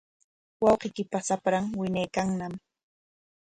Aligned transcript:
Wawqiykipa 0.63 1.17
shapran 1.27 1.63
wiñaykanñam. 1.79 2.53